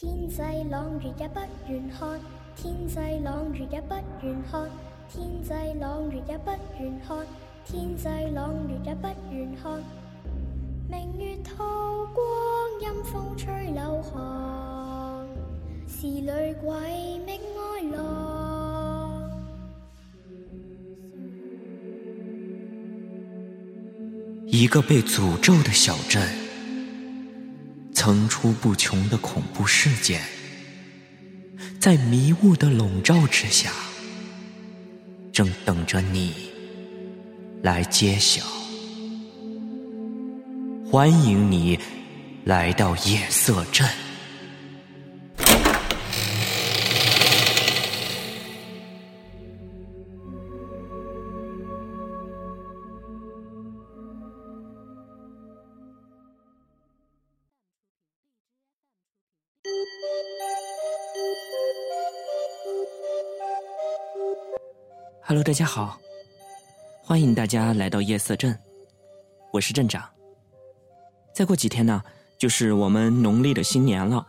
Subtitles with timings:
[0.00, 2.20] 天際朗月也不願看，
[2.54, 4.70] 天際朗月也不願看，
[5.10, 7.26] 天際朗月也不願看，
[7.64, 9.82] 天際朗月也不願看。
[10.88, 12.24] 明月透光，
[12.80, 15.26] 陰風吹柳寒，
[15.88, 16.30] 是女
[16.62, 16.70] 鬼
[17.26, 19.28] 覓哀郎。
[24.46, 26.22] 一个被诅咒的小镇，
[28.08, 30.22] 层出不穷的恐怖事件，
[31.78, 33.70] 在迷雾的笼罩之下，
[35.30, 36.32] 正等着你
[37.60, 38.42] 来揭晓。
[40.90, 41.78] 欢迎你
[42.46, 43.86] 来到夜色镇。
[65.22, 65.98] Hello，大家好，
[67.02, 68.58] 欢迎大家来到夜色镇，
[69.52, 70.02] 我是镇长。
[71.34, 72.02] 再过几天呢，
[72.38, 74.26] 就是我们农历的新年了。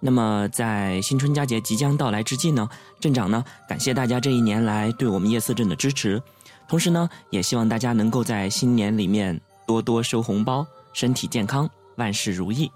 [0.00, 2.68] 那么在新春佳节即将到来之际呢，
[3.00, 6.22] 镇长呢感谢大家这一年来对我们夜色镇的支持，
[6.68, 12.70] 同时呢也希望大家能够在新年里面多多收红包，身体健康，万事如意。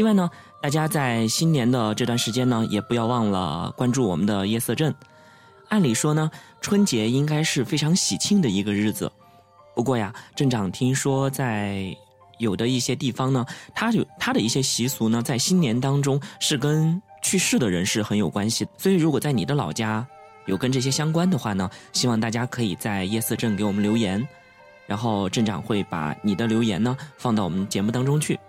[0.00, 0.30] 另外呢，
[0.62, 4.94] 大家在新年的这段时间呢，也不要忘了关注我们的夜色镇。
[5.68, 6.30] 按理说呢，
[6.62, 9.12] 春节应该是非常喜庆的一个日子。
[9.74, 11.94] 不过呀，镇长听说在
[12.38, 18.66] 有的一些地方呢，它有它的一些习俗呢，在新年当中是跟去世的人是很有关系。
[18.78, 20.06] 所以，如果在你的老家
[20.46, 24.26] 有跟这些相关的话呢，希望大家可以在夜色镇给我们留言，
[24.86, 28.40] 然后镇长会把你的留言呢放到我们节目当中去。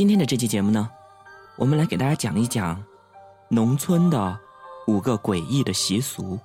[0.00, 0.88] 今天的这期节目呢，
[1.56, 2.82] 我们来给大家讲一讲。
[3.50, 4.40] 农村的
[4.86, 6.38] 五个诡异的习俗，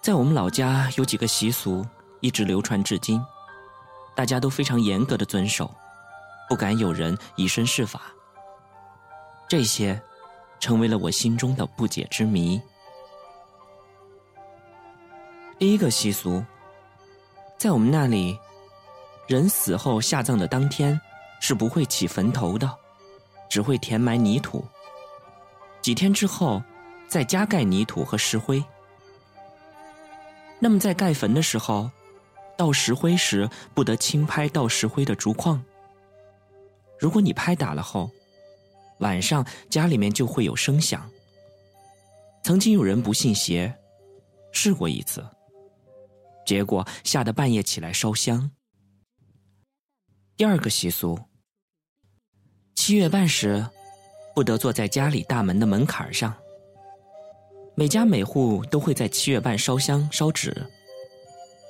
[0.00, 1.86] 在我们老家有几个习俗
[2.18, 3.24] 一直流传至今，
[4.16, 5.72] 大家都非常严格的遵守，
[6.48, 8.02] 不敢有人以身试法。
[9.48, 10.02] 这些
[10.58, 12.60] 成为了我心中的不解之谜。
[15.56, 16.44] 第一个习俗，
[17.62, 18.36] 在我们那里。
[19.28, 21.00] 人死后下葬的当天
[21.40, 22.68] 是不会起坟头的，
[23.48, 24.64] 只会填埋泥土。
[25.80, 26.60] 几天之后
[27.06, 28.60] 再加盖泥土和石灰。
[30.58, 31.88] 那么在盖坟的时候，
[32.58, 35.62] 倒石灰时不得轻拍倒石灰的竹筐。
[36.98, 38.10] 如果你拍打了后，
[38.98, 41.08] 晚上家里面就会有声响。
[42.42, 43.72] 曾经有人不信邪，
[44.50, 45.24] 试过一次，
[46.44, 48.50] 结果吓得半夜起来烧香。
[50.36, 51.18] 第二个习俗，
[52.74, 53.64] 七月半时，
[54.34, 56.34] 不得坐在家里大门的门槛上。
[57.74, 60.54] 每家每户都会在七月半烧香烧纸。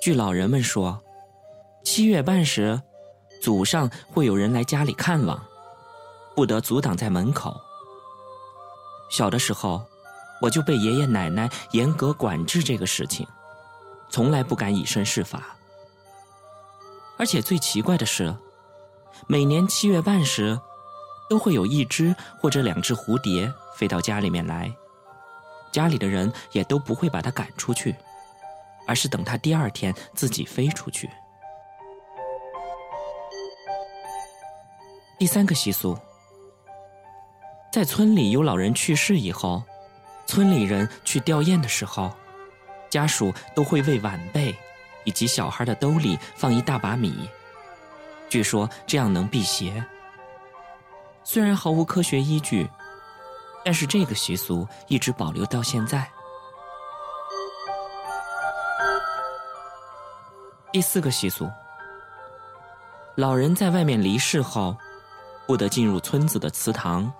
[0.01, 1.01] 据老人们说，
[1.85, 2.81] 七月半时，
[3.41, 5.41] 祖上会有人来家里看望，
[6.35, 7.55] 不得阻挡在门口。
[9.11, 9.85] 小的时候，
[10.41, 13.27] 我就被爷爷奶奶严格管制这个事情，
[14.13, 15.57] 从来不敢以身试法。
[17.19, 18.33] 而且最奇怪的是。
[19.29, 20.59] 每年七月半时，
[21.31, 24.75] 都会有一只或者两只蝴蝶飞到家里面来，
[25.71, 27.95] 家里的人也都不会把它赶出去，
[28.85, 31.09] 而是等它第二天自己飞出去。
[35.21, 35.97] 第三个习俗，
[37.73, 39.63] 在村里有老人去世以后，
[40.27, 42.13] 村里人去吊唁的时候，
[42.93, 44.55] 家属都会为晚辈
[45.05, 47.27] 以及小孩的兜里放一大把米。
[48.29, 49.83] 据说这样能辟邪，
[51.25, 52.69] 虽然毫无科学依据，
[53.65, 56.07] 但是这个习俗一直保留到现在。
[60.71, 61.51] 第四个习俗，
[63.15, 64.77] 老人在外面离世后，
[65.47, 67.11] 不得进入村子的祠堂，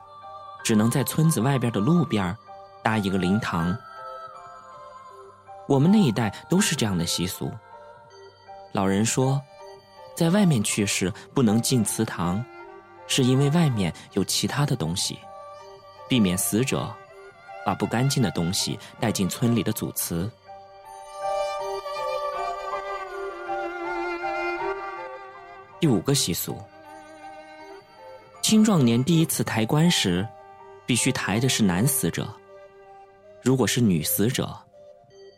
[0.63, 2.37] 只能在村子外边的路边
[2.83, 3.75] 搭一个灵堂。
[5.73, 7.51] 我们那一代都是这样的习俗。
[8.73, 9.41] 老人说。
[10.15, 12.45] 在外面去世不能进祠堂，
[13.07, 15.19] 是因为外面有其他的东西，
[16.07, 16.95] 避免死者
[17.65, 20.31] 把不干净的东西带进村里的祖祠。
[25.81, 26.61] 第五个习俗：
[28.43, 30.29] 青壮年第一次抬棺时，
[30.85, 32.29] 必须抬的是男死者。
[33.41, 34.55] 如果是女死者，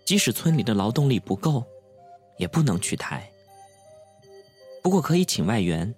[0.04, 1.64] 即使村里的劳动力不够，
[2.36, 3.26] 也不能去抬。
[4.82, 5.94] 不过可以请外援。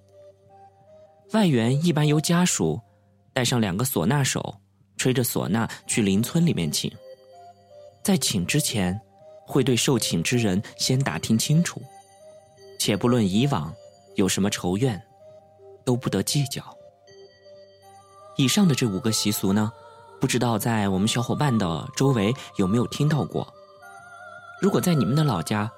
[1.32, 2.80] 外援一般由家属
[3.32, 4.54] 带上两个唢呐手，
[4.96, 6.90] 吹着唢呐去邻村里面请。
[8.02, 8.98] 在请之前，
[9.44, 11.82] 会对受请之人先打听清楚，
[12.78, 13.74] 且不论以往
[14.14, 15.02] 有什么仇怨，
[15.84, 16.62] 都不得计较。
[18.36, 19.72] 以上的这五个习俗呢，
[20.20, 23.52] 不知道在我们小伙伴的周围有没有听到过？
[24.60, 25.70] 如果在你们的老家，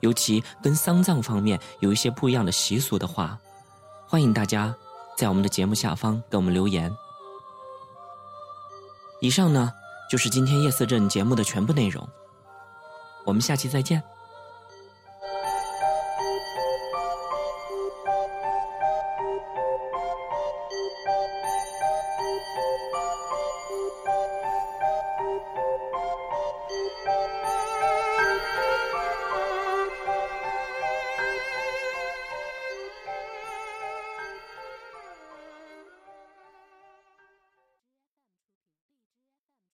[0.00, 3.38] 尤其跟丧葬方面有一些不一样的习俗的话，
[4.06, 4.74] 欢迎大家
[5.16, 6.94] 在我们的节目下方给我们留言。
[9.20, 9.72] 以上呢，
[10.10, 12.06] 就是今天夜色镇节目的全部内容。
[13.24, 14.02] 我们下期再见。